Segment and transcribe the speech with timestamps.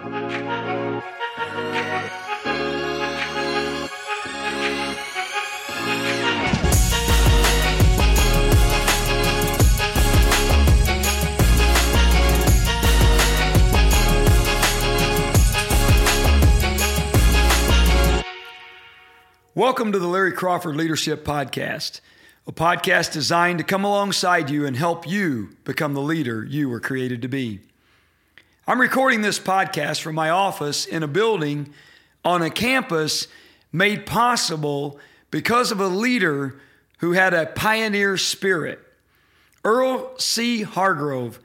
[0.00, 0.22] Welcome
[19.92, 22.00] to the Larry Crawford Leadership Podcast,
[22.46, 26.80] a podcast designed to come alongside you and help you become the leader you were
[26.80, 27.60] created to be.
[28.70, 31.74] I'm recording this podcast from my office in a building
[32.24, 33.26] on a campus
[33.72, 35.00] made possible
[35.32, 36.54] because of a leader
[36.98, 38.78] who had a pioneer spirit.
[39.64, 40.62] Earl C.
[40.62, 41.40] Hargrove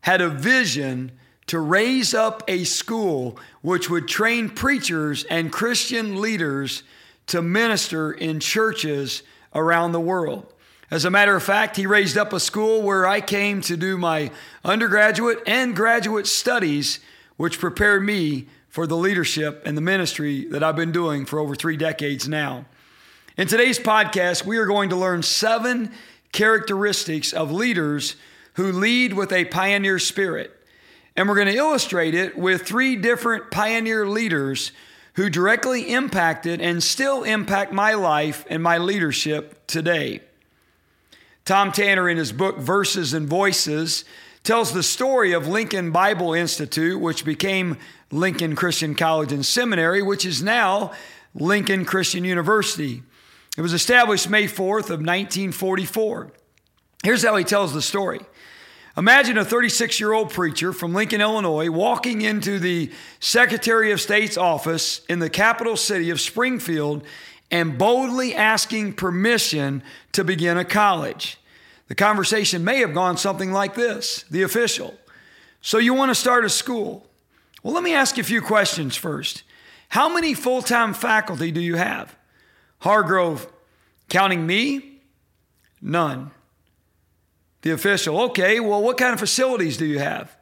[0.00, 1.12] had a vision
[1.48, 6.82] to raise up a school which would train preachers and Christian leaders
[7.26, 9.22] to minister in churches
[9.54, 10.50] around the world.
[10.90, 13.96] As a matter of fact, he raised up a school where I came to do
[13.96, 14.32] my
[14.64, 16.98] undergraduate and graduate studies,
[17.36, 21.54] which prepared me for the leadership and the ministry that I've been doing for over
[21.54, 22.64] three decades now.
[23.36, 25.92] In today's podcast, we are going to learn seven
[26.32, 28.16] characteristics of leaders
[28.54, 30.56] who lead with a pioneer spirit.
[31.16, 34.72] And we're going to illustrate it with three different pioneer leaders
[35.14, 40.22] who directly impacted and still impact my life and my leadership today.
[41.50, 44.04] Tom Tanner, in his book Verses and Voices,
[44.44, 47.76] tells the story of Lincoln Bible Institute, which became
[48.12, 50.92] Lincoln Christian College and Seminary, which is now
[51.34, 53.02] Lincoln Christian University.
[53.58, 56.30] It was established May 4th of 1944.
[57.02, 58.20] Here's how he tells the story.
[58.96, 64.36] Imagine a 36 year old preacher from Lincoln, Illinois, walking into the Secretary of State's
[64.36, 67.04] office in the capital city of Springfield
[67.50, 69.82] and boldly asking permission
[70.12, 71.38] to begin a college.
[71.90, 74.94] The conversation may have gone something like this The official,
[75.60, 77.04] so you want to start a school?
[77.64, 79.42] Well, let me ask you a few questions first.
[79.88, 82.14] How many full time faculty do you have?
[82.78, 83.48] Hargrove,
[84.08, 85.00] counting me?
[85.82, 86.30] None.
[87.62, 90.34] The official, okay, well, what kind of facilities do you have?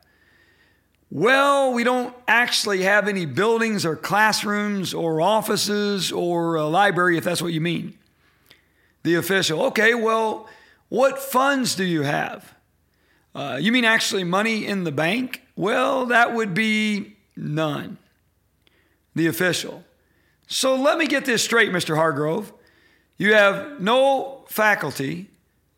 [1.10, 7.24] Well, we don't actually have any buildings or classrooms or offices or a library, if
[7.24, 7.94] that's what you mean.
[9.02, 10.46] The official, okay, well,
[10.88, 12.54] what funds do you have?
[13.34, 15.42] Uh, you mean actually money in the bank?
[15.54, 17.98] Well, that would be none.
[19.14, 19.84] The official.
[20.46, 21.96] So let me get this straight, Mr.
[21.96, 22.52] Hargrove.
[23.18, 25.28] You have no faculty,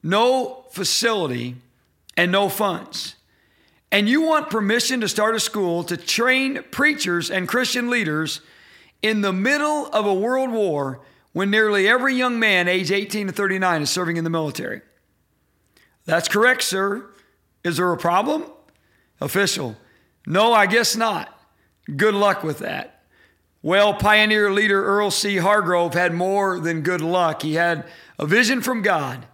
[0.02, 1.56] no facility,
[2.16, 3.16] and no funds.
[3.90, 8.40] And you want permission to start a school to train preachers and Christian leaders
[9.02, 11.00] in the middle of a world war
[11.32, 14.82] when nearly every young man age 18 to 39 is serving in the military.
[16.04, 17.06] That's correct, sir.
[17.62, 18.44] Is there a problem?
[19.20, 19.76] Official.
[20.26, 21.38] No, I guess not.
[21.96, 23.02] Good luck with that.
[23.62, 25.36] Well, pioneer leader Earl C.
[25.36, 27.42] Hargrove had more than good luck.
[27.42, 27.86] He had
[28.18, 29.26] a vision from God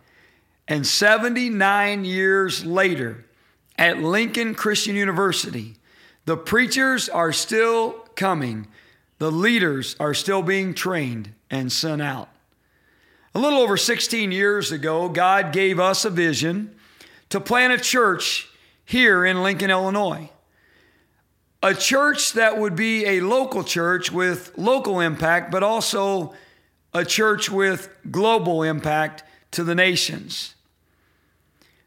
[0.68, 3.24] and 79 years later,
[3.78, 5.76] at Lincoln Christian University,
[6.24, 8.66] the preachers are still coming,
[9.18, 12.28] the leaders are still being trained and sent out.
[13.36, 16.74] A little over 16 years ago, God gave us a vision
[17.28, 18.48] to plant a church
[18.82, 20.30] here in Lincoln, Illinois.
[21.62, 26.32] A church that would be a local church with local impact, but also
[26.94, 30.54] a church with global impact to the nations.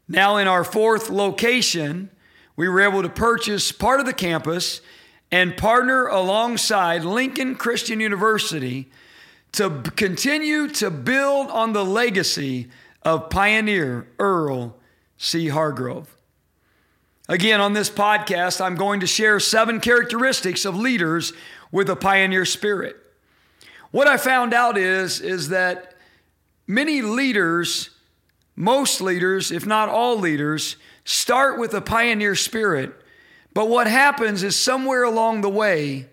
[0.07, 2.11] Now, in our fourth location,
[2.57, 4.81] we were able to purchase part of the campus
[5.31, 8.91] and partner alongside Lincoln Christian University
[9.53, 12.69] to continue to build on the legacy
[13.03, 14.77] of pioneer Earl
[15.17, 15.47] C.
[15.47, 16.15] Hargrove.
[17.27, 21.33] Again, on this podcast, I'm going to share seven characteristics of leaders
[21.71, 22.97] with a pioneer spirit.
[23.91, 25.95] What I found out is, is that
[26.67, 27.91] many leaders
[28.59, 32.93] most leaders, if not all leaders, start with a pioneer spirit.
[33.53, 36.09] But what happens is somewhere along the way,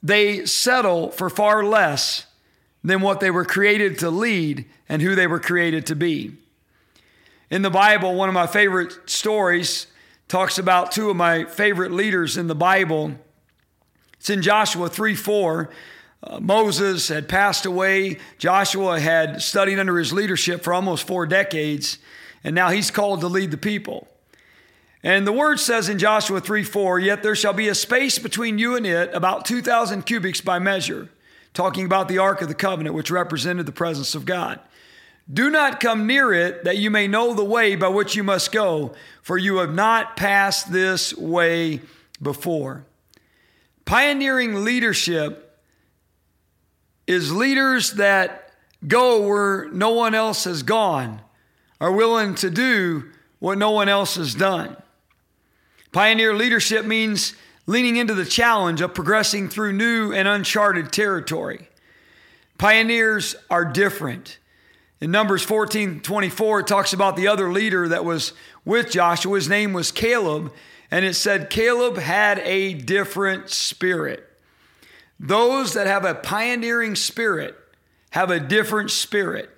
[0.00, 2.26] they settle for far less
[2.82, 6.32] than what they were created to lead and who they were created to be.
[7.50, 9.86] In the Bible, one of my favorite stories
[10.28, 13.12] talks about two of my favorite leaders in the Bible.
[14.18, 15.70] It's in Joshua 3 4.
[16.20, 18.18] Uh, Moses had passed away.
[18.38, 21.98] Joshua had studied under his leadership for almost four decades,
[22.44, 24.08] and now he's called to lead the people.
[25.02, 28.58] And the word says in Joshua 3 4, yet there shall be a space between
[28.58, 31.08] you and it, about 2,000 cubits by measure,
[31.54, 34.60] talking about the Ark of the Covenant, which represented the presence of God.
[35.30, 38.50] Do not come near it, that you may know the way by which you must
[38.50, 41.80] go, for you have not passed this way
[42.22, 42.84] before.
[43.84, 45.58] Pioneering leadership
[47.06, 48.52] is leaders that
[48.86, 51.20] go where no one else has gone,
[51.80, 54.76] are willing to do what no one else has done.
[55.92, 57.34] Pioneer leadership means
[57.68, 61.68] leaning into the challenge of progressing through new and uncharted territory.
[62.56, 64.38] Pioneers are different.
[65.02, 68.32] In Numbers 14 24, it talks about the other leader that was
[68.64, 69.36] with Joshua.
[69.36, 70.50] His name was Caleb,
[70.90, 74.24] and it said Caleb had a different spirit.
[75.20, 77.54] Those that have a pioneering spirit
[78.10, 79.50] have a different spirit.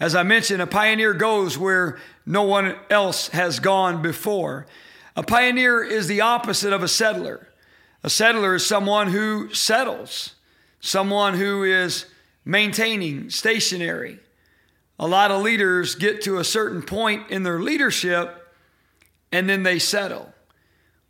[0.00, 4.66] As I mentioned, a pioneer goes where no one else has gone before.
[5.18, 7.48] A pioneer is the opposite of a settler.
[8.04, 10.36] A settler is someone who settles,
[10.78, 12.06] someone who is
[12.44, 14.20] maintaining, stationary.
[14.96, 18.54] A lot of leaders get to a certain point in their leadership
[19.32, 20.32] and then they settle.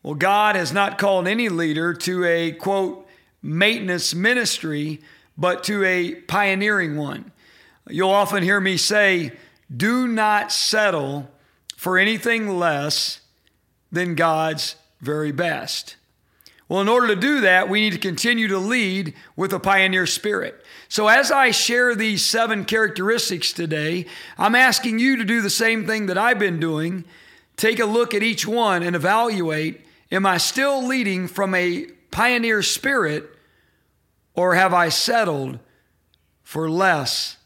[0.02, 3.06] Well, God has not called any leader to a quote
[3.42, 5.02] maintenance ministry,
[5.36, 7.30] but to a pioneering one.
[7.90, 9.32] You'll often hear me say,
[9.76, 11.30] do not settle
[11.76, 13.20] for anything less
[13.90, 15.96] than God's very best.
[16.68, 20.06] Well, in order to do that, we need to continue to lead with a pioneer
[20.06, 20.62] spirit.
[20.88, 24.04] So, as I share these seven characteristics today,
[24.36, 27.04] I'm asking you to do the same thing that I've been doing.
[27.56, 32.62] Take a look at each one and evaluate Am I still leading from a pioneer
[32.62, 33.28] spirit,
[34.34, 35.58] or have I settled
[36.42, 37.36] for less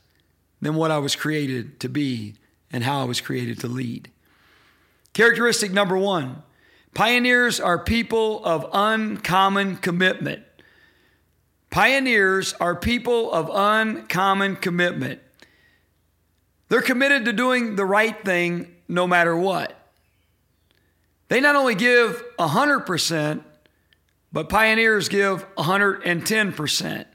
[0.61, 2.35] than what I was created to be
[2.71, 4.11] and how I was created to lead?
[5.12, 6.43] Characteristic number one
[6.94, 10.43] pioneers are people of uncommon commitment.
[11.70, 15.20] Pioneers are people of uncommon commitment.
[16.69, 19.79] They're committed to doing the right thing no matter what.
[21.29, 23.43] They not only give 100%,
[24.32, 27.06] but pioneers give 110%.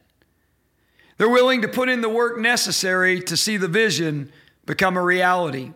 [1.17, 4.31] They're willing to put in the work necessary to see the vision
[4.65, 5.71] become a reality.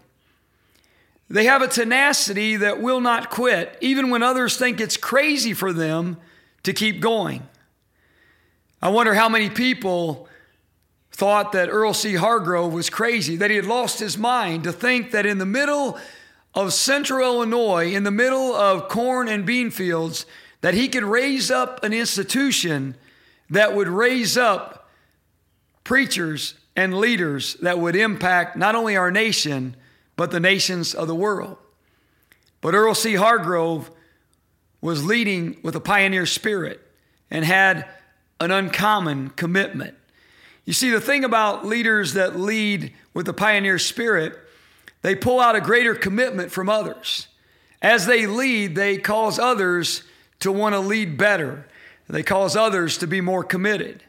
[1.31, 5.72] They have a tenacity that will not quit, even when others think it's crazy for
[5.72, 6.18] them
[6.63, 7.48] to keep going.
[8.81, 10.28] I wonder how many people
[11.13, 12.16] thought that Earl C.
[12.16, 15.98] Hargrove was crazy, that he had lost his mind to think that in the middle
[16.54, 20.25] of central Illinois, in the middle of corn and bean fields,
[20.60, 22.95] that he could raise up an institution
[23.50, 24.89] that would raise up
[25.86, 29.77] preachers and leaders that would impact not only our nation,
[30.21, 31.57] but the nations of the world.
[32.62, 33.15] But Earl C.
[33.15, 33.89] Hargrove
[34.79, 36.79] was leading with a pioneer spirit
[37.31, 37.88] and had
[38.39, 39.95] an uncommon commitment.
[40.63, 44.38] You see, the thing about leaders that lead with the pioneer spirit,
[45.01, 47.27] they pull out a greater commitment from others.
[47.81, 50.03] As they lead, they cause others
[50.41, 51.65] to want to lead better.
[52.07, 54.03] They cause others to be more committed.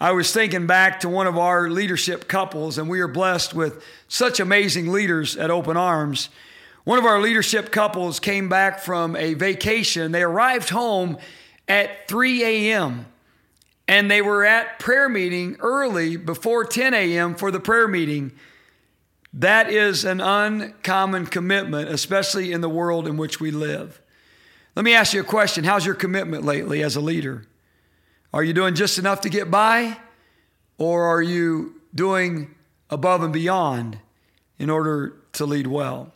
[0.00, 3.82] I was thinking back to one of our leadership couples, and we are blessed with
[4.08, 6.28] such amazing leaders at Open Arms.
[6.84, 10.12] One of our leadership couples came back from a vacation.
[10.12, 11.18] They arrived home
[11.68, 13.06] at 3 a.m
[13.86, 17.34] and they were at prayer meeting early before 10 a.m.
[17.34, 18.32] for the prayer meeting.
[19.32, 24.00] That is an uncommon commitment, especially in the world in which we live.
[24.76, 27.46] Let me ask you a question How's your commitment lately as a leader?
[28.34, 29.96] Are you doing just enough to get by,
[30.76, 32.52] or are you doing
[32.90, 33.96] above and beyond
[34.58, 36.12] in order to lead well?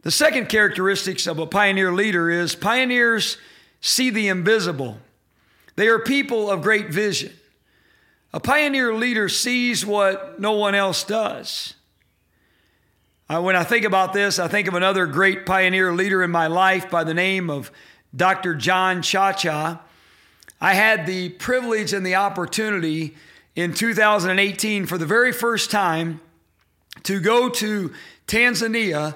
[0.00, 3.36] The second characteristics of a pioneer leader is pioneers
[3.82, 4.96] see the invisible.
[5.76, 7.34] They are people of great vision.
[8.32, 11.74] A pioneer leader sees what no one else does.
[13.28, 16.46] Uh, when I think about this, I think of another great pioneer leader in my
[16.46, 17.70] life by the name of
[18.16, 18.54] Dr.
[18.54, 19.82] John Chacha.
[20.60, 23.16] I had the privilege and the opportunity
[23.54, 26.20] in 2018 for the very first time
[27.02, 27.92] to go to
[28.26, 29.14] Tanzania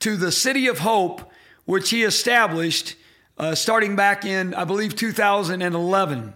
[0.00, 1.30] to the City of Hope,
[1.64, 2.96] which he established
[3.38, 6.32] uh, starting back in, I believe, 2011.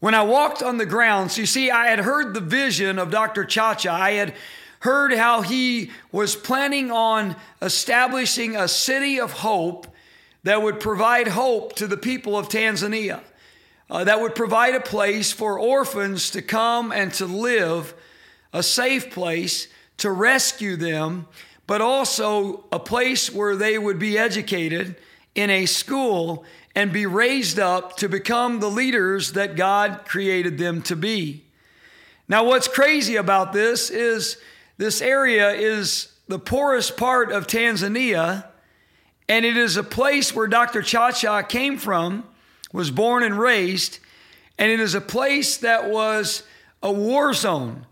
[0.00, 3.44] When I walked on the grounds, you see, I had heard the vision of Dr.
[3.44, 3.90] Chacha.
[3.90, 4.34] I had
[4.80, 9.86] heard how he was planning on establishing a city of hope
[10.42, 13.20] that would provide hope to the people of Tanzania,
[13.90, 17.94] uh, that would provide a place for orphans to come and to live,
[18.52, 19.68] a safe place
[19.98, 21.26] to rescue them,
[21.66, 24.96] but also a place where they would be educated
[25.34, 26.44] in a school
[26.74, 31.44] and be raised up to become the leaders that God created them to be.
[32.28, 34.36] Now, what's crazy about this is
[34.78, 38.46] this area is the poorest part of Tanzania,
[39.30, 40.82] and it is a place where Dr.
[40.82, 42.24] Chacha came from
[42.72, 44.00] was born and raised,
[44.58, 46.42] and it is a place that was
[46.82, 47.86] a war zone.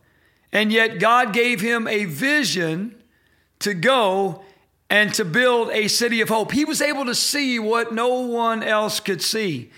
[0.52, 3.00] And yet God gave him a vision
[3.60, 4.42] to go
[4.90, 6.50] and to build a city of hope.
[6.50, 9.70] He was able to see what no one else could see.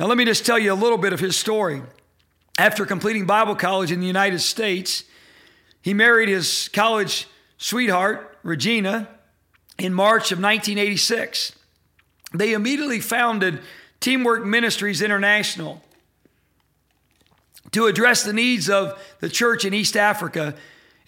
[0.00, 1.82] Now, let me just tell you a little bit of his story.
[2.56, 5.04] After completing Bible college in the United States,
[5.82, 7.26] he married his college
[7.58, 9.08] sweetheart, Regina,
[9.78, 11.52] in March of 1986.
[12.32, 13.60] They immediately founded
[14.00, 15.82] Teamwork Ministries International
[17.72, 20.54] to address the needs of the church in East Africa,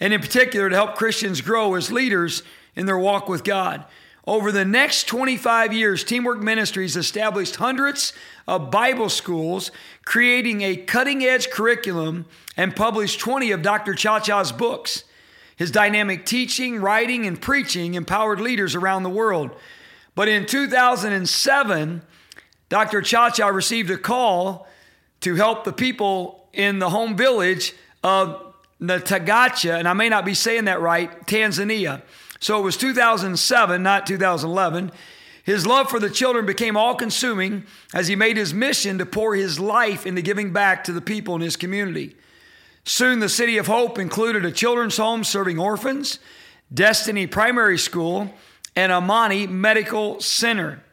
[0.01, 2.43] and in particular to help Christians grow as leaders
[2.75, 3.85] in their walk with God.
[4.27, 8.13] Over the next 25 years, Teamwork Ministries established hundreds
[8.49, 9.71] of Bible schools,
[10.05, 13.95] creating a cutting edge curriculum, and published 20 of Dr.
[13.95, 15.05] Chacha's books.
[15.57, 19.51] His dynamic teaching, writing, and preaching empowered leaders around the world.
[20.15, 22.03] But in 2007,
[22.69, 23.03] Dr.
[23.03, 24.69] Chacha received a call
[25.21, 30.35] to help the people in the home village of Natagacha, and I may not be
[30.35, 32.03] saying that right, Tanzania.
[32.41, 34.93] So it was 2007, not 2011.
[35.43, 39.35] His love for the children became all consuming as he made his mission to pour
[39.35, 42.17] his life into giving back to the people in his community.
[42.89, 46.21] Soon, the City of Hope included a children's home serving orphans,
[46.73, 48.33] Destiny Primary School,
[48.77, 50.85] and Amani Medical Center.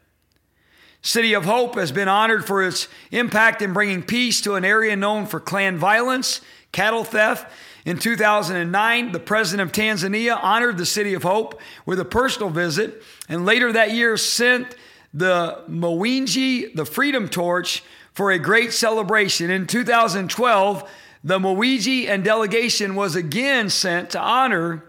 [1.04, 4.96] City of Hope has been honored for its impact in bringing peace to an area
[4.96, 7.52] known for clan violence, cattle theft.
[7.86, 13.04] In 2009, the president of Tanzania honored the City of Hope with a personal visit,
[13.30, 14.76] and later that year sent
[15.14, 17.84] the Mwenge, the Freedom Torch,
[18.14, 19.52] for a great celebration.
[19.52, 20.90] In 2012,
[21.24, 24.84] the Mwenge and delegation was again sent to honor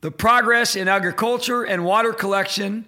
[0.00, 2.84] the progress in agriculture and water collection.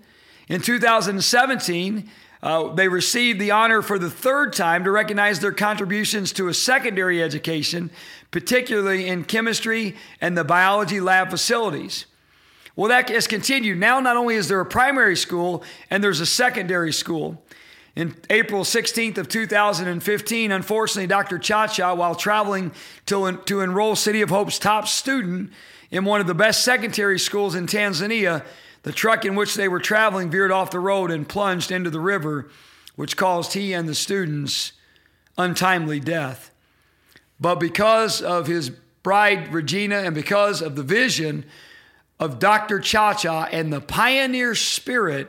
[0.48, 2.08] In 2017,
[2.42, 6.54] uh, they received the honor for the third time to recognize their contributions to a
[6.54, 7.90] secondary education,
[8.30, 12.06] particularly in chemistry and the biology lab facilities.
[12.76, 13.78] Well, that has continued.
[13.78, 17.42] Now, not only is there a primary school and there's a secondary school.
[17.96, 21.38] In April 16th of 2015, unfortunately, Dr.
[21.38, 22.72] Chacha, while traveling
[23.06, 25.50] to, to enroll City of Hope's top student
[25.90, 28.44] in one of the best secondary schools in Tanzania,
[28.84, 32.00] the truck in which they were traveling veered off the road and plunged into the
[32.00, 32.48] river,
[32.94, 34.72] which caused he and the students
[35.36, 36.52] untimely death.
[37.40, 38.70] But because of his
[39.02, 41.44] bride, Regina, and because of the vision
[42.20, 42.78] of Dr.
[42.78, 45.28] Chacha and the pioneer spirit,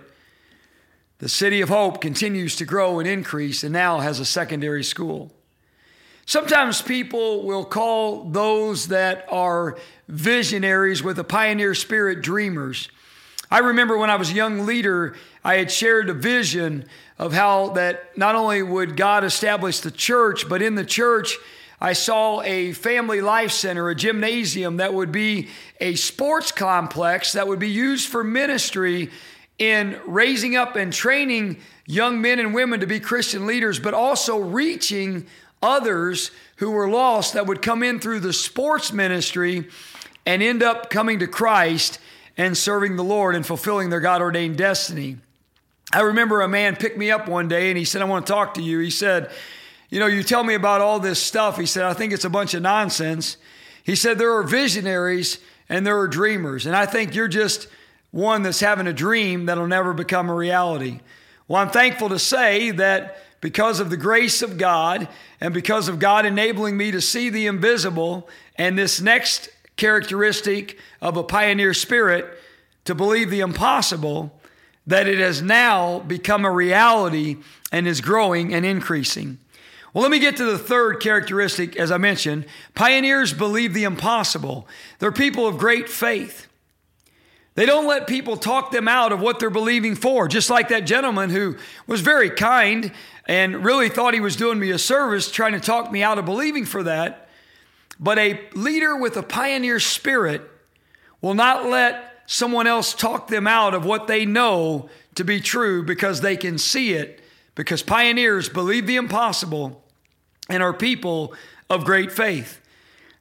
[1.21, 5.31] the City of Hope continues to grow and increase and now has a secondary school.
[6.25, 12.89] Sometimes people will call those that are visionaries with a pioneer spirit dreamers.
[13.51, 16.85] I remember when I was a young leader, I had shared a vision
[17.19, 21.37] of how that not only would God establish the church, but in the church,
[21.79, 25.49] I saw a family life center, a gymnasium that would be
[25.79, 29.11] a sports complex that would be used for ministry
[29.61, 34.39] in raising up and training young men and women to be Christian leaders, but also
[34.39, 35.27] reaching
[35.61, 39.67] others who were lost that would come in through the sports ministry
[40.25, 41.99] and end up coming to Christ
[42.37, 45.17] and serving the Lord and fulfilling their God ordained destiny.
[45.93, 48.33] I remember a man picked me up one day and he said, I want to
[48.33, 48.79] talk to you.
[48.79, 49.29] He said,
[49.91, 51.59] You know, you tell me about all this stuff.
[51.59, 53.37] He said, I think it's a bunch of nonsense.
[53.83, 55.37] He said, There are visionaries
[55.69, 56.65] and there are dreamers.
[56.65, 57.67] And I think you're just
[58.11, 60.99] one that's having a dream that'll never become a reality.
[61.47, 65.07] Well, I'm thankful to say that because of the grace of God
[65.39, 71.17] and because of God enabling me to see the invisible and this next characteristic of
[71.17, 72.37] a pioneer spirit
[72.85, 74.31] to believe the impossible,
[74.85, 77.37] that it has now become a reality
[77.71, 79.39] and is growing and increasing.
[79.93, 82.45] Well, let me get to the third characteristic, as I mentioned.
[82.75, 84.67] Pioneers believe the impossible.
[84.99, 86.47] They're people of great faith.
[87.55, 90.85] They don't let people talk them out of what they're believing for, just like that
[90.85, 92.91] gentleman who was very kind
[93.25, 96.25] and really thought he was doing me a service trying to talk me out of
[96.25, 97.27] believing for that.
[97.99, 100.49] But a leader with a pioneer spirit
[101.21, 105.83] will not let someone else talk them out of what they know to be true
[105.83, 107.19] because they can see it.
[107.53, 109.83] Because pioneers believe the impossible
[110.49, 111.33] and are people
[111.69, 112.60] of great faith.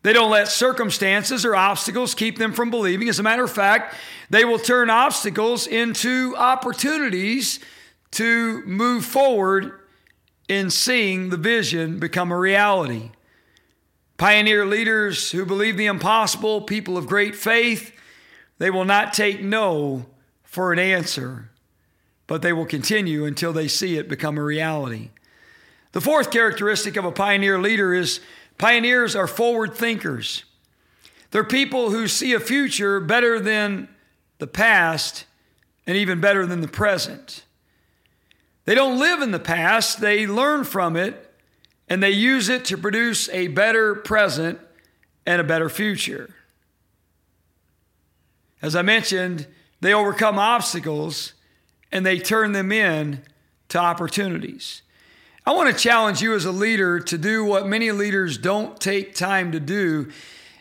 [0.03, 3.09] They don't let circumstances or obstacles keep them from believing.
[3.09, 3.95] As a matter of fact,
[4.31, 7.61] they will turn obstacles into opportunities
[8.13, 9.79] to move forward
[10.49, 13.11] in seeing the vision become a reality.
[14.17, 17.93] Pioneer leaders who believe the impossible, people of great faith,
[18.59, 20.07] they will not take no
[20.43, 21.51] for an answer,
[22.27, 25.11] but they will continue until they see it become a reality.
[25.93, 28.21] The fourth characteristic of a pioneer leader is
[28.61, 30.45] pioneers are forward thinkers.
[31.31, 33.89] They're people who see a future better than
[34.39, 35.25] the past
[35.87, 37.45] and even better than the present.
[38.67, 41.33] They don't live in the past, they learn from it
[41.89, 44.61] and they use it to produce a better present
[45.25, 46.35] and a better future.
[48.61, 49.47] As I mentioned,
[49.81, 51.33] they overcome obstacles
[51.91, 53.23] and they turn them in
[53.71, 54.83] to opportunities.
[55.47, 59.15] I want to challenge you as a leader to do what many leaders don't take
[59.15, 60.11] time to do.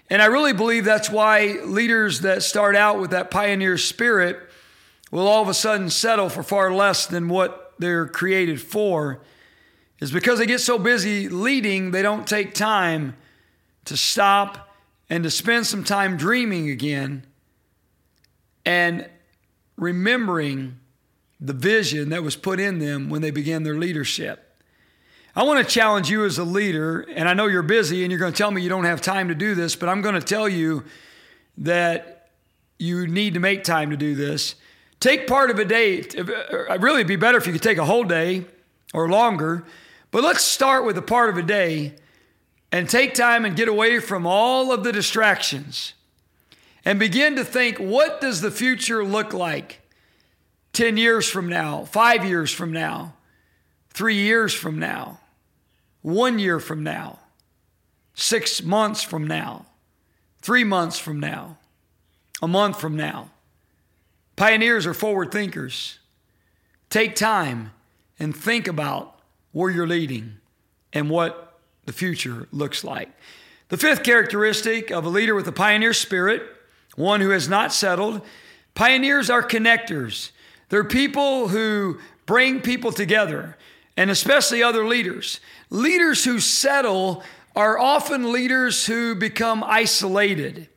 [0.09, 4.39] And I really believe that's why leaders that start out with that pioneer spirit
[5.11, 9.21] will all of a sudden settle for far less than what they're created for,
[9.99, 13.15] is because they get so busy leading, they don't take time
[13.85, 14.75] to stop
[15.09, 17.25] and to spend some time dreaming again
[18.65, 19.09] and
[19.77, 20.79] remembering
[21.39, 24.48] the vision that was put in them when they began their leadership.
[25.39, 28.19] I want to challenge you as a leader, and I know you're busy and you're
[28.19, 30.21] going to tell me you don't have time to do this, but I'm going to
[30.21, 30.83] tell you
[31.59, 32.27] that
[32.77, 34.55] you need to make time to do this.
[34.99, 36.01] Take part of a day.
[36.01, 38.47] Uh, really, it'd be better if you could take a whole day
[38.93, 39.63] or longer,
[40.11, 41.93] but let's start with a part of a day
[42.69, 45.93] and take time and get away from all of the distractions
[46.83, 49.79] and begin to think what does the future look like
[50.73, 53.13] 10 years from now, five years from now,
[53.91, 55.18] three years from now,
[56.01, 57.19] one year from now,
[58.13, 59.65] six months from now,
[60.41, 61.57] three months from now,
[62.41, 63.29] a month from now.
[64.35, 65.99] Pioneers are forward thinkers.
[66.89, 67.71] Take time
[68.17, 69.19] and think about
[69.51, 70.37] where you're leading
[70.93, 73.09] and what the future looks like.
[73.69, 76.43] The fifth characteristic of a leader with a pioneer spirit,
[76.95, 78.21] one who has not settled,
[78.73, 80.31] pioneers are connectors.
[80.69, 83.57] They're people who bring people together,
[83.99, 85.41] and especially other leaders.
[85.69, 87.21] Leaders who settle
[87.53, 90.69] are often leaders who become isolated.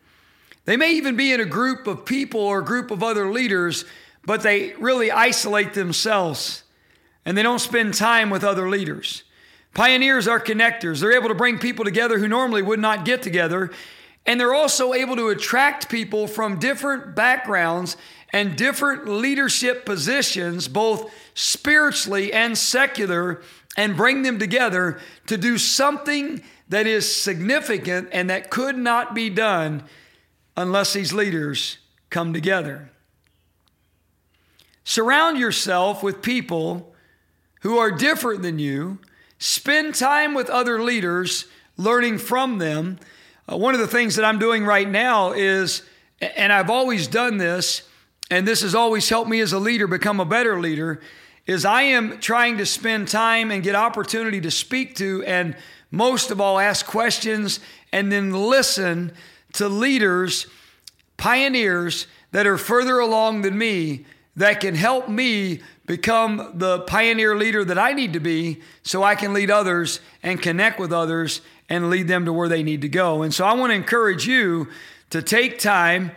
[0.65, 3.85] They may even be in a group of people or a group of other leaders,
[4.27, 6.65] but they really isolate themselves
[7.25, 9.23] and they don't spend time with other leaders.
[9.73, 10.99] Pioneers are connectors.
[10.99, 13.71] They're able to bring people together who normally would not get together.
[14.27, 17.97] And they're also able to attract people from different backgrounds
[18.33, 23.43] and different leadership positions, both spiritually and secular,
[23.77, 29.29] and bring them together to do something that is significant and that could not be
[29.29, 29.83] done
[30.57, 31.79] unless these leaders
[32.11, 32.91] come together.
[34.85, 36.95] Surround yourself with people
[37.61, 38.99] who are different than you.
[39.39, 42.99] Spend time with other leaders, learning from them.
[43.51, 45.83] Uh, one of the things that I'm doing right now is,
[46.21, 47.83] and I've always done this,
[48.33, 51.03] and this has always helped me as a leader become a better leader,
[51.45, 55.55] is I am trying to spend time and get opportunity to speak to and
[55.91, 57.61] most of all ask questions
[57.93, 59.13] and then listen
[59.53, 60.47] to leaders,
[61.19, 67.67] pioneers that are further along than me that can help me become the pioneer leader
[67.67, 71.91] that I need to be so I can lead others and connect with others and
[71.91, 73.21] lead them to where they need to go.
[73.21, 74.71] And so I want to encourage you
[75.11, 76.13] to take time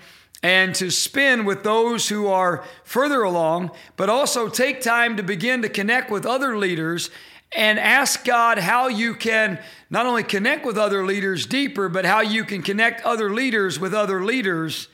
[0.45, 5.63] and to spend with those who are further along, but also take time to begin
[5.63, 7.09] to connect with other leaders
[7.55, 12.21] and ask God how you can not only connect with other leaders deeper, but how
[12.21, 14.87] you can connect other leaders with other leaders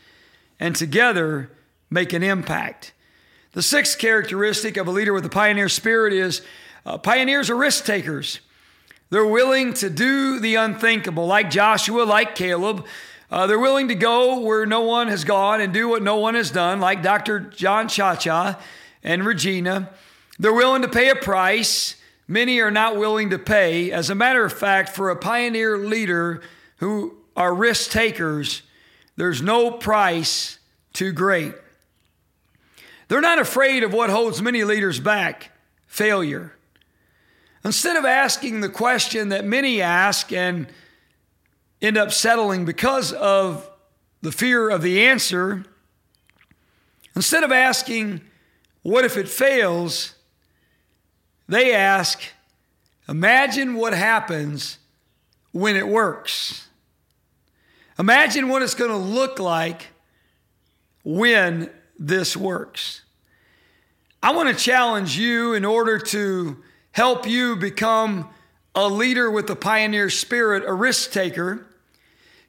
[0.58, 1.52] and together
[1.90, 2.94] make an impact.
[3.52, 6.42] The sixth characteristic of a leader with a pioneer spirit is
[6.86, 8.40] uh, pioneers are risk takers.
[9.10, 12.86] They're willing to do the unthinkable, like Joshua, like Caleb.
[13.32, 16.36] Uh, they're willing to go where no one has gone and do what no one
[16.36, 17.39] has done, like Dr.
[17.39, 18.60] John Chacha
[19.04, 19.89] and Regina.
[20.38, 21.96] They're willing to pay a price.
[22.28, 23.89] Many are not willing to pay.
[23.91, 26.41] As a matter of fact, for a pioneer leader
[26.78, 28.63] who are risk takers,
[29.15, 30.60] there's no price
[30.91, 31.54] too great.
[33.08, 35.52] They're not afraid of what holds many leaders back
[35.88, 36.54] failure.
[37.63, 40.67] Instead of asking the question that many ask and
[41.82, 43.70] end up settling because of
[44.22, 45.65] the fear of the answer,
[47.15, 48.22] instead of asking,
[48.84, 50.15] What if it fails?
[51.48, 52.22] they ask,
[53.10, 54.78] Imagine what happens
[55.52, 56.67] when it works.
[58.00, 59.88] Imagine what it's going to look like
[61.04, 63.02] when this works.
[64.24, 66.58] I want to challenge you in order to
[66.91, 68.30] help you become
[68.74, 71.67] a leader with the pioneer spirit, a risk taker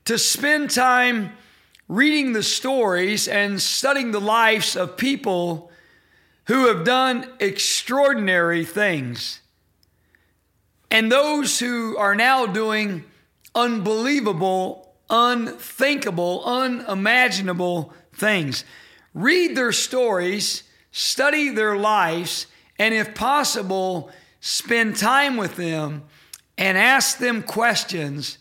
[0.05, 1.33] to spend time
[1.89, 5.71] reading the stories and studying the lives of people
[6.47, 9.41] who have done extraordinary things.
[10.91, 13.03] and those who are now doing
[13.55, 18.65] unbelievable, unthinkable, unimaginable things.
[19.15, 22.47] Read their stories, study their lives,
[22.79, 24.11] and if possible,
[24.41, 26.03] spend time with them
[26.59, 28.37] and ask them questions,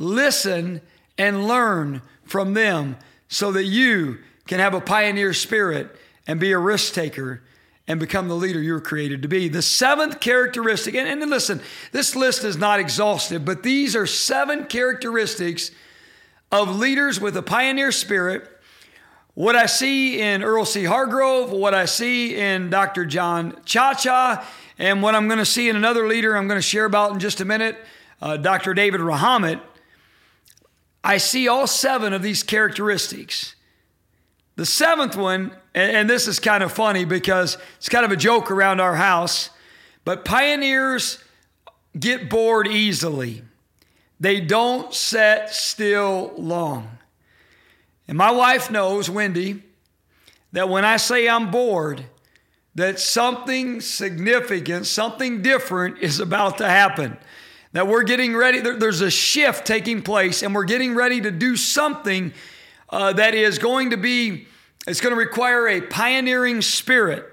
[0.00, 0.80] listen,
[1.16, 2.96] and learn from them
[3.28, 5.94] so that you can have a pioneer spirit
[6.26, 7.42] and be a risk taker
[7.86, 9.48] and become the leader you were created to be.
[9.48, 11.60] The seventh characteristic, and, and listen,
[11.92, 15.70] this list is not exhaustive, but these are seven characteristics
[16.50, 18.48] of leaders with a pioneer spirit.
[19.34, 20.84] What I see in Earl C.
[20.84, 23.04] Hargrove, what I see in Dr.
[23.04, 24.44] John Chacha,
[24.78, 27.18] and what I'm going to see in another leader I'm going to share about in
[27.18, 27.76] just a minute,
[28.22, 28.72] uh, Dr.
[28.72, 29.60] David Rahamit,
[31.02, 33.54] I see all seven of these characteristics.
[34.56, 38.50] The seventh one, and this is kind of funny because it's kind of a joke
[38.50, 39.50] around our house,
[40.04, 41.22] but pioneers
[41.98, 43.42] get bored easily.
[44.18, 46.98] They don't sit still long.
[48.06, 49.62] And my wife knows, Wendy,
[50.52, 52.04] that when I say I'm bored,
[52.74, 57.16] that something significant, something different is about to happen.
[57.72, 61.56] That we're getting ready, there's a shift taking place, and we're getting ready to do
[61.56, 62.32] something
[62.88, 64.48] uh, that is going to be,
[64.88, 67.26] it's going to require a pioneering spirit.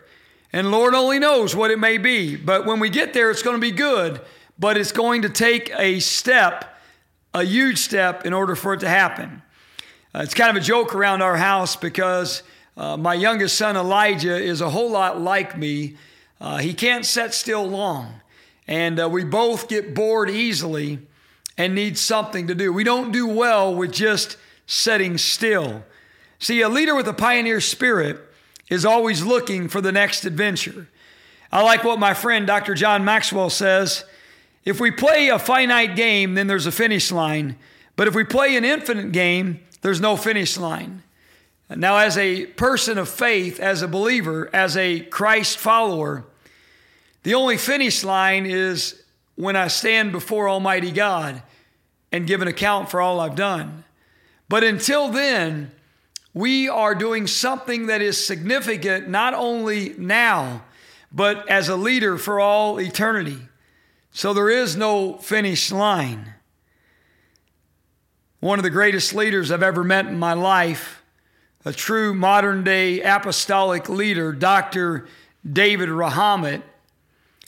[0.54, 2.36] And Lord only knows what it may be.
[2.36, 4.22] But when we get there, it's going to be good,
[4.60, 6.80] but it's going to take a step,
[7.34, 9.42] a huge step, in order for it to happen.
[10.14, 12.44] Uh, it's kind of a joke around our house because
[12.78, 15.98] uh, my youngest son Elijah is a whole lot like me.
[16.40, 18.22] Uh, he can't sit still long,
[18.68, 21.00] and uh, we both get bored easily
[21.58, 22.72] and need something to do.
[22.72, 25.84] We don't do well with just sitting still.
[26.40, 28.20] See, a leader with a pioneer spirit
[28.70, 30.88] is always looking for the next adventure.
[31.52, 32.76] I like what my friend Dr.
[32.76, 34.04] John Maxwell says
[34.66, 37.56] if we play a finite game, then there's a finish line.
[37.96, 41.04] But if we play an infinite game, there's no finish line.
[41.74, 46.26] Now, as a person of faith, as a believer, as a Christ follower,
[47.28, 49.04] the only finish line is
[49.36, 51.44] when I stand before Almighty God
[52.10, 53.84] and give an account for all I've done.
[54.48, 55.72] But until then,
[56.34, 60.64] we are doing something that is significant not only now,
[61.12, 63.40] but as a leader for all eternity.
[64.12, 66.34] So there is no finish line.
[68.40, 71.04] One of the greatest leaders I've ever met in my life,
[71.66, 75.10] a true modern day apostolic leader, Dr.
[75.46, 76.62] David Rahamit,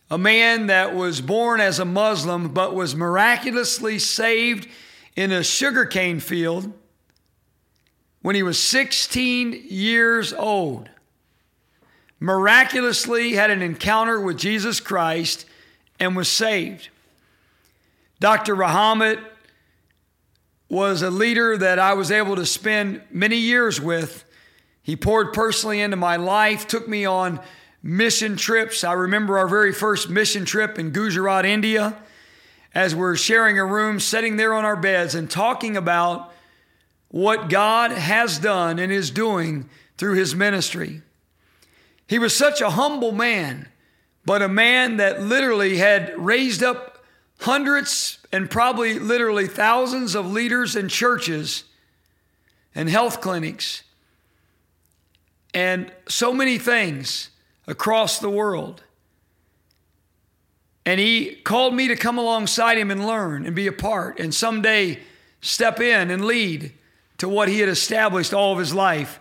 [0.10, 4.68] a man that was born as a Muslim but was miraculously saved
[5.16, 6.72] in a sugarcane field
[8.22, 10.90] when he was 16 years old,
[12.20, 15.46] miraculously had an encounter with Jesus Christ
[16.00, 16.90] and was saved.
[18.20, 18.56] Dr.
[18.56, 19.20] Rahamit
[20.68, 24.26] was a leader that I was able to spend many years with.
[24.84, 27.40] He poured personally into my life, took me on
[27.82, 28.84] mission trips.
[28.84, 31.98] I remember our very first mission trip in Gujarat, India,
[32.74, 36.32] as we're sharing a room, sitting there on our beds and talking about
[37.08, 41.02] what God has done and is doing through his ministry.
[42.08, 43.68] He was such a humble man,
[44.26, 47.04] but a man that literally had raised up
[47.40, 51.64] hundreds and probably literally thousands of leaders and churches
[52.76, 53.84] and health clinics
[55.54, 57.30] and so many things
[57.70, 58.84] across the world.
[60.86, 64.34] And he called me to come alongside him and learn and be a part and
[64.34, 65.00] someday
[65.42, 66.74] step in and lead
[67.20, 69.20] to what he had established all of his life.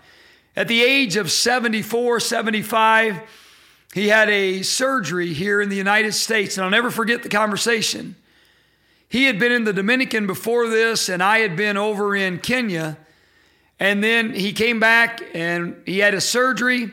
[0.56, 3.20] At the age of 74, 75,
[3.92, 8.16] he had a surgery here in the United States, and I'll never forget the conversation.
[9.08, 12.98] He had been in the Dominican before this, and I had been over in Kenya.
[13.80, 16.90] And then he came back and he had a surgery.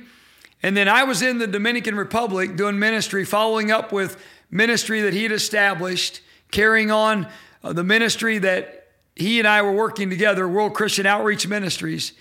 [0.65, 5.13] And then I was in the Dominican Republic doing ministry, following up with ministry that
[5.13, 7.28] he had established, carrying on
[7.63, 12.13] uh, the ministry that he and I were working together, World Christian Outreach Ministries,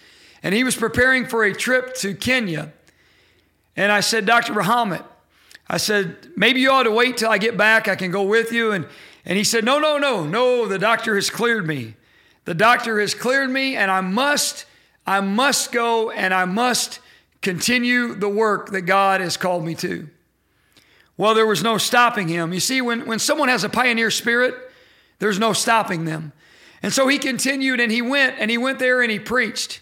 [0.43, 2.71] and he was preparing for a trip to Kenya.
[3.77, 4.53] And I said, Dr.
[4.53, 5.03] Rahamit,
[5.67, 7.89] I said, maybe you ought to wait till I get back.
[7.89, 8.73] I can go with you.
[8.73, 8.87] And,
[9.25, 11.95] and he said, No, no, no, no, the doctor has cleared me.
[12.45, 14.67] The doctor has cleared me, and I must,
[15.07, 17.01] I must go and I must
[17.45, 20.09] continue the work that God has called me to.
[21.17, 22.53] Well, there was no stopping him.
[22.53, 24.55] You see, when, when someone has a pioneer spirit,
[25.21, 26.33] there's no stopping them.
[26.83, 29.81] And so he continued and he went and he went there and he preached.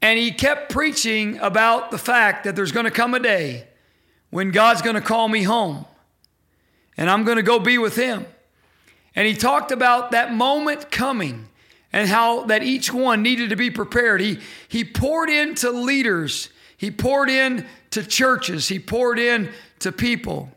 [0.00, 3.66] And he kept preaching about the fact that there's going to come a day
[4.30, 5.86] when God's going to call me home.
[6.98, 8.26] and I'm going to go be with him.
[9.14, 11.48] And he talked about that moment coming
[11.92, 14.20] and how that each one needed to be prepared.
[14.20, 20.50] He, he poured into leaders, he poured in to churches, he poured in to people.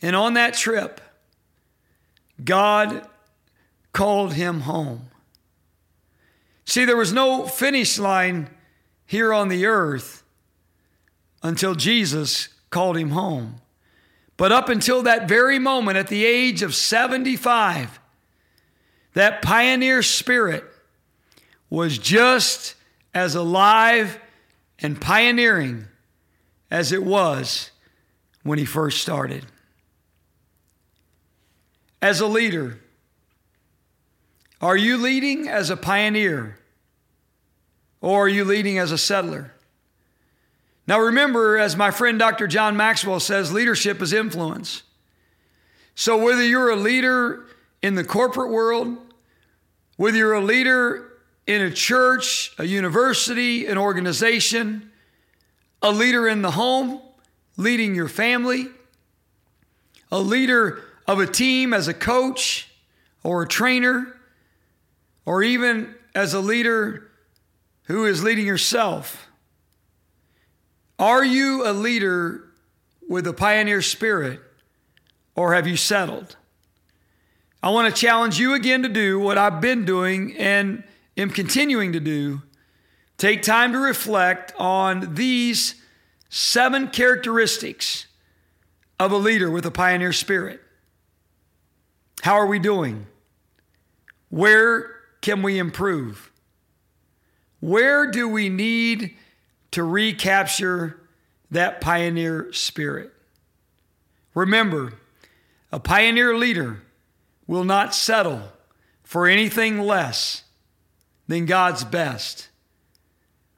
[0.00, 1.00] And on that trip,
[2.42, 3.06] God
[3.92, 5.08] called him home.
[6.64, 8.48] See, there was no finish line
[9.04, 10.22] here on the earth
[11.42, 13.56] until Jesus called him home.
[14.36, 18.00] But up until that very moment, at the age of 75,
[19.14, 20.64] that pioneer spirit
[21.68, 22.74] was just
[23.12, 24.18] as alive
[24.84, 25.86] and pioneering
[26.70, 27.70] as it was
[28.42, 29.46] when he first started.
[32.02, 32.78] As a leader,
[34.60, 36.58] are you leading as a pioneer
[38.02, 39.54] or are you leading as a settler?
[40.86, 42.46] Now, remember, as my friend Dr.
[42.46, 44.82] John Maxwell says, leadership is influence.
[45.94, 47.46] So, whether you're a leader
[47.80, 48.98] in the corporate world,
[49.96, 51.13] whether you're a leader
[51.46, 54.90] in a church, a university, an organization,
[55.82, 57.00] a leader in the home,
[57.56, 58.68] leading your family,
[60.10, 62.70] a leader of a team as a coach
[63.22, 64.16] or a trainer,
[65.26, 67.10] or even as a leader
[67.84, 69.28] who is leading yourself.
[70.98, 72.44] Are you a leader
[73.08, 74.40] with a pioneer spirit
[75.34, 76.36] or have you settled?
[77.62, 80.84] I want to challenge you again to do what I've been doing and
[81.16, 82.42] am continuing to do.
[83.16, 85.76] Take time to reflect on these
[86.28, 88.06] seven characteristics
[88.98, 90.60] of a leader with a pioneer spirit.
[92.22, 93.06] How are we doing?
[94.30, 96.32] Where can we improve?
[97.60, 99.16] Where do we need
[99.70, 101.00] to recapture
[101.50, 103.12] that pioneer spirit?
[104.34, 104.94] Remember,
[105.70, 106.82] a pioneer leader
[107.46, 108.52] will not settle
[109.02, 110.43] for anything less
[111.26, 112.48] than God's best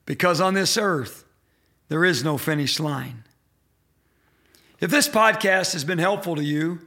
[0.07, 1.25] because on this earth,
[1.89, 3.25] there is no finish line.
[4.81, 6.81] If this podcast has been helpful to you,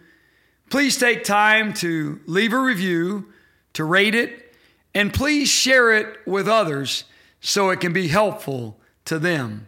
[0.69, 3.27] please take time to leave a review,
[3.73, 4.53] to rate it,
[4.93, 7.05] and please share it with others
[7.41, 9.67] so it can be helpful to them.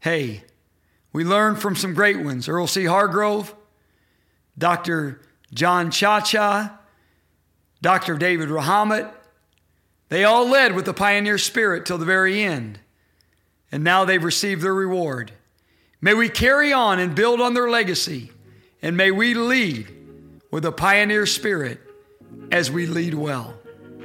[0.00, 0.44] Hey,
[1.12, 2.84] we learned from some great ones Earl C.
[2.84, 3.54] Hargrove,
[4.58, 5.20] Dr.
[5.52, 6.78] John Chacha,
[7.80, 8.16] Dr.
[8.16, 9.12] David Rahamat.
[10.08, 12.78] They all led with the pioneer spirit till the very end,
[13.72, 15.32] and now they've received their reward.
[16.00, 18.30] May we carry on and build on their legacy,
[18.82, 19.88] and may we lead
[20.50, 21.80] with a pioneer spirit
[22.52, 23.54] as we lead well.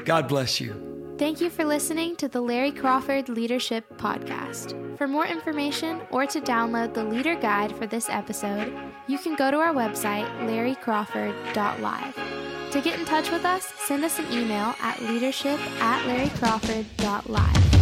[0.06, 0.88] God bless you.
[1.20, 4.98] Thank you for listening to the Larry Crawford Leadership Podcast.
[4.98, 8.74] For more information or to download the leader guide for this episode,
[9.06, 12.72] you can go to our website, larrycrawford.live.
[12.72, 17.79] To get in touch with us, send us an email at leadership at larrycrawford.live.